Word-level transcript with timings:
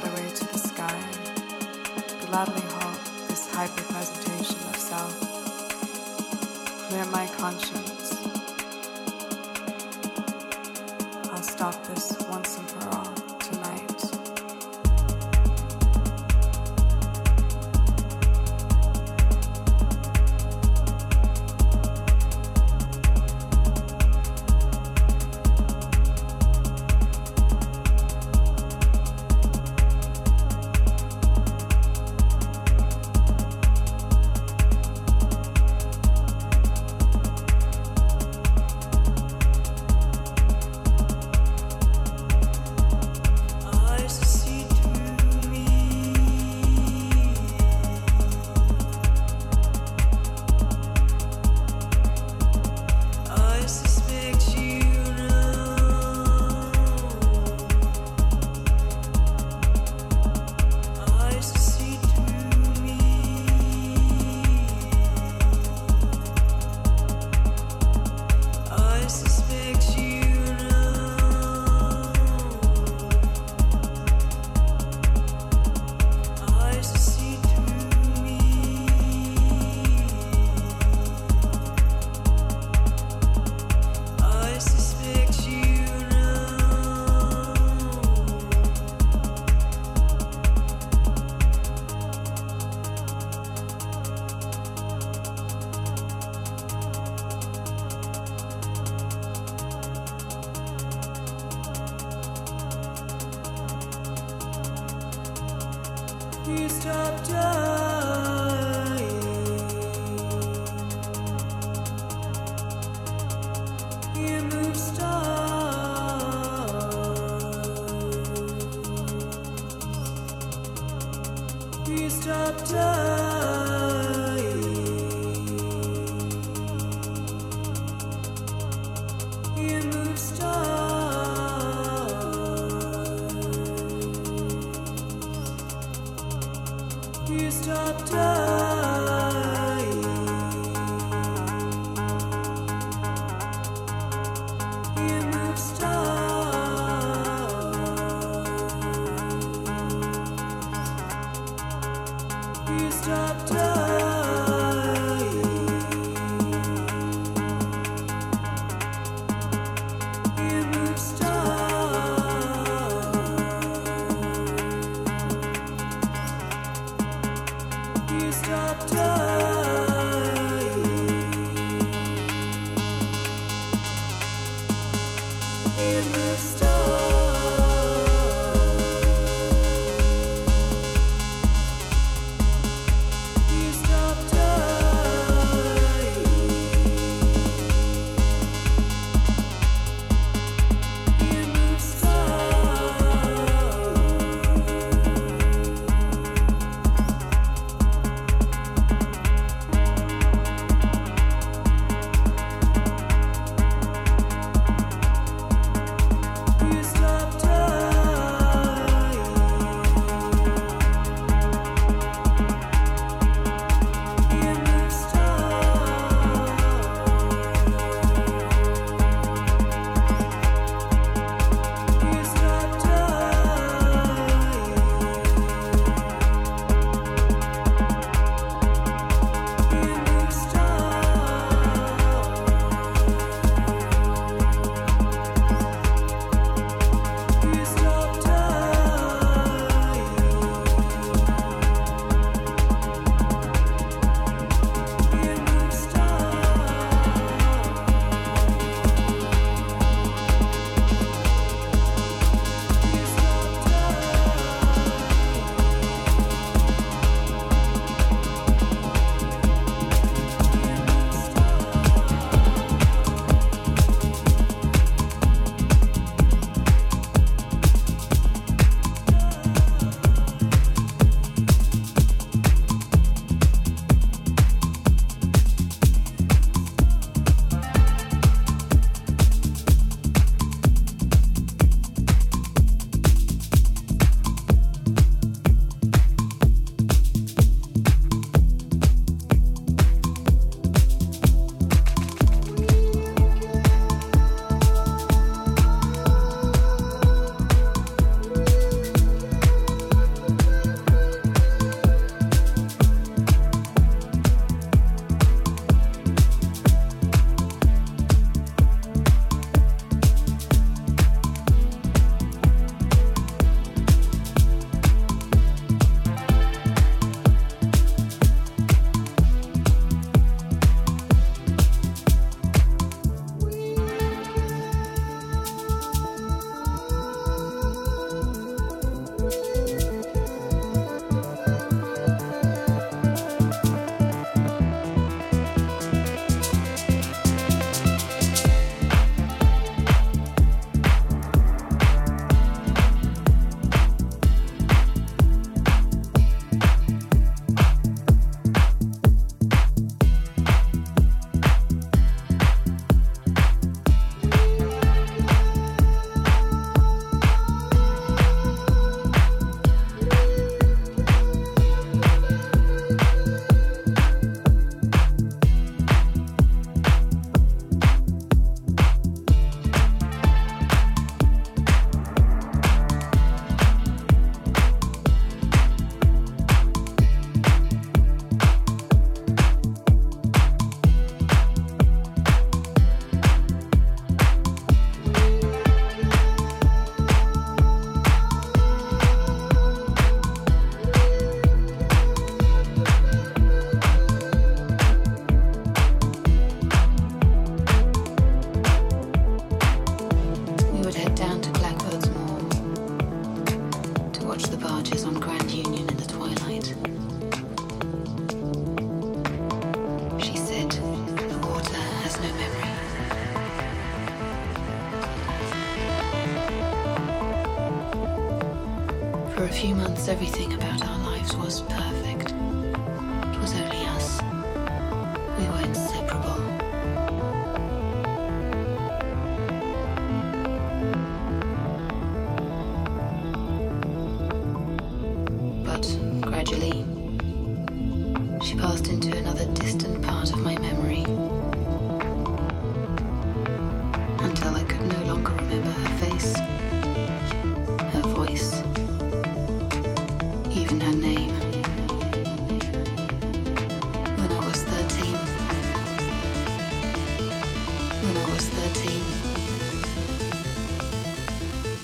Waterway 0.00 0.30
to 0.30 0.44
the 0.46 0.58
sky, 0.58 0.98
gladly 2.26 2.62
halt 2.72 3.28
this 3.28 3.52
hyper 3.54 3.82
presentation 3.92 4.56
of 4.68 4.76
self, 4.76 5.12
clear 6.88 7.04
my 7.06 7.26
conscience. 7.36 8.14
I'll 11.30 11.42
stop 11.42 11.74
this 11.88 12.16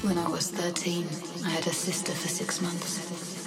When 0.06 0.19
I 0.19 0.29
was 0.29 0.53
13, 0.53 1.05
I 1.44 1.50
had 1.50 1.67
a 1.67 1.73
sister 1.73 2.12
for 2.12 2.29
six 2.29 2.62
months. 2.62 3.45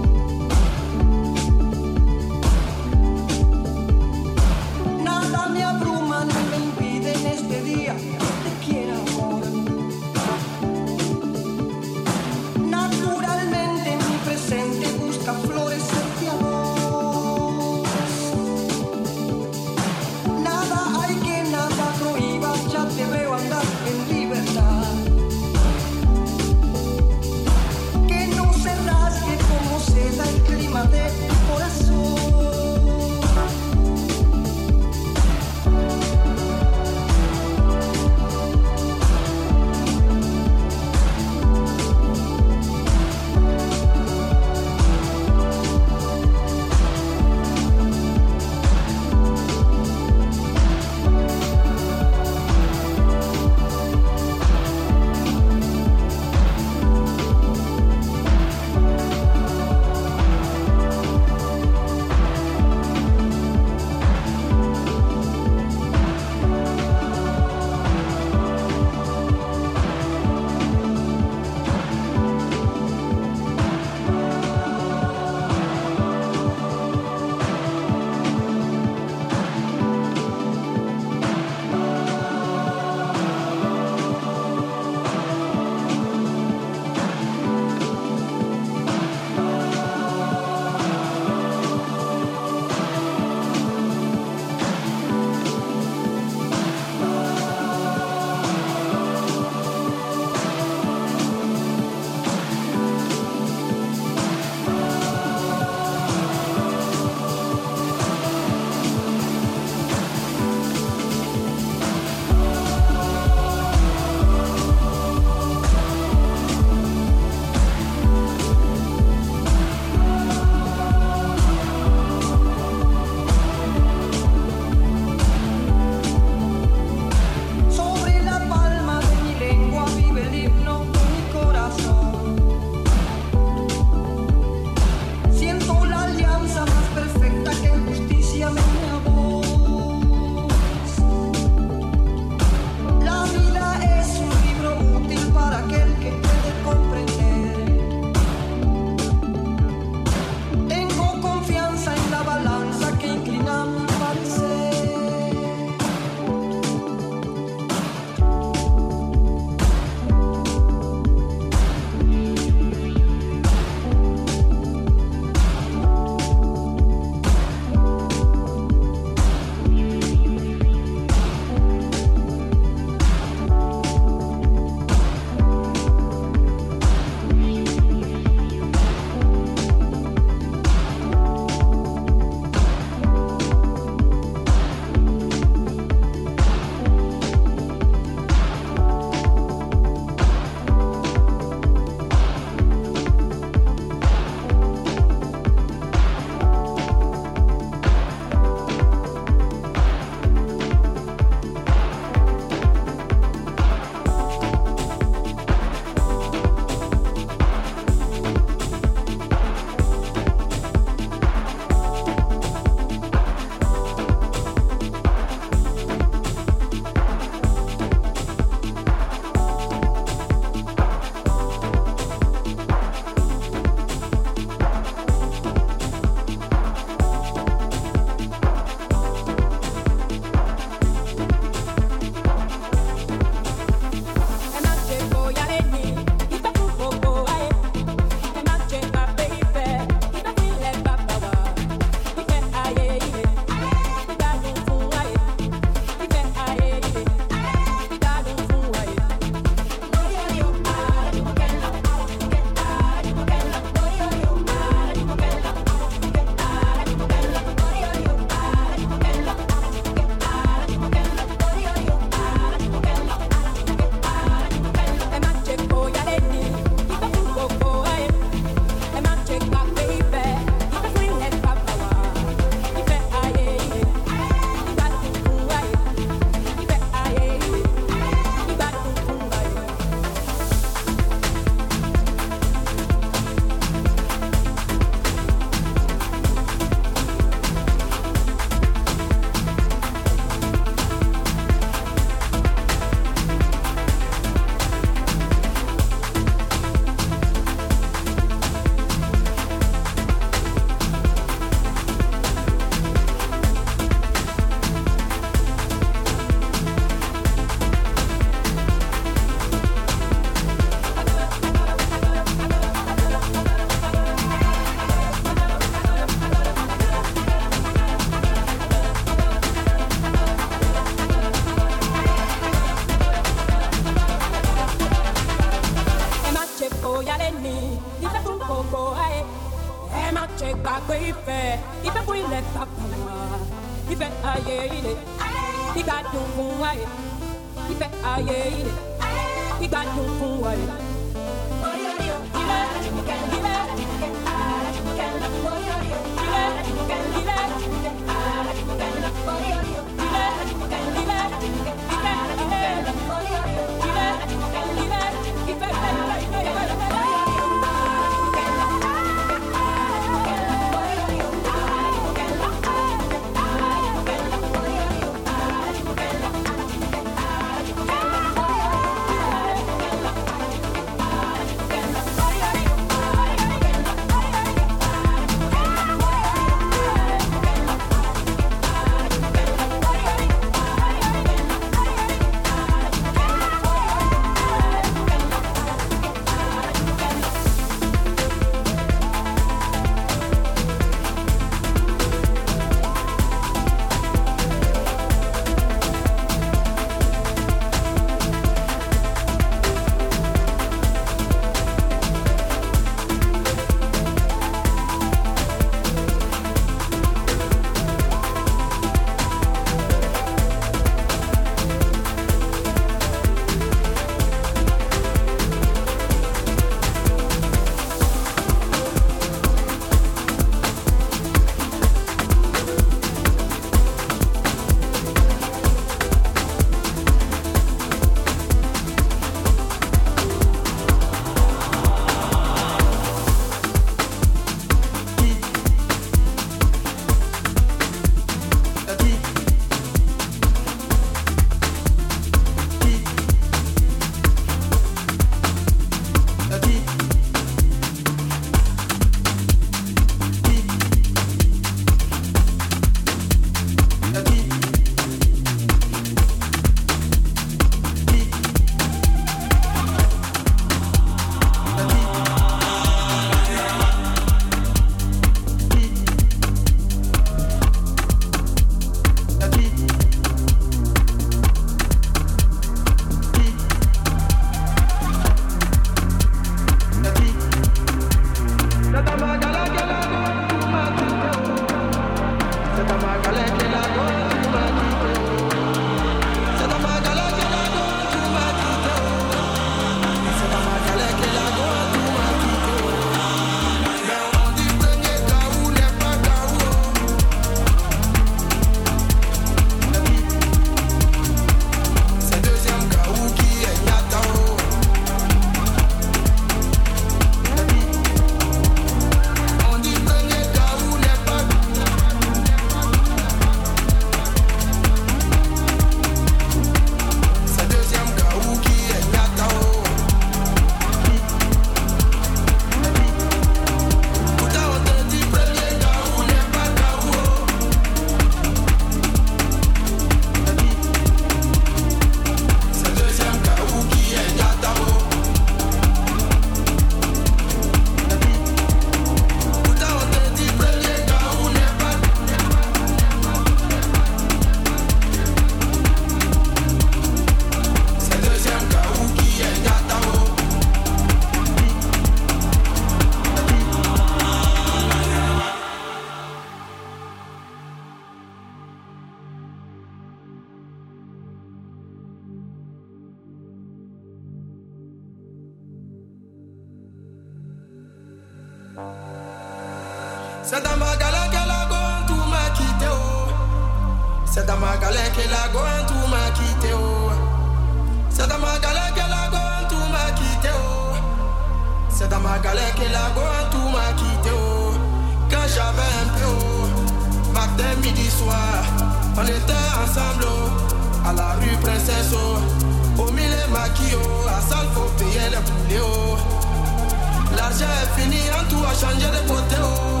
j'ai 597.58 597.86
fini 597.96 598.20
en 598.38 598.44
tout 598.50 598.62
à 598.64 598.72
changer 598.74 599.06
de 599.16 599.20
côté 599.28 599.56
oh. 599.62 600.00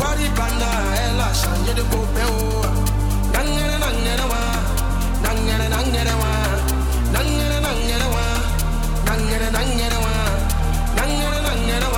Wari 0.00 0.28
panda, 0.36 0.70
elle 1.02 1.20
a 1.20 1.28
changé 1.34 1.74
de 1.74 1.82
copain 1.82 2.28
oh. 2.30 2.62
Nangere 3.32 4.24
wa, 4.30 4.40
nangere 5.24 5.68
nangere 5.68 6.14
wa, 6.22 6.32
nangere 7.12 7.58
nangere 7.66 8.06
wa, 8.14 8.24
nangere 9.06 9.48
nangere 9.56 9.98
wa, 10.04 10.14
nangere 10.96 11.40
nangere 11.46 11.88
wa. 11.94 11.97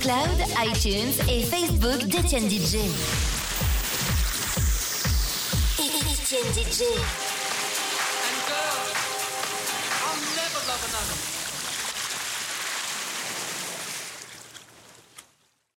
SoundCloud, 0.00 0.46
iTunes 0.64 1.12
et 1.28 1.42
Facebook 1.42 2.04
d'Etienne 2.06 2.48
DJ. 2.48 2.76
Etienne 5.78 6.52
DJ. 6.54 7.19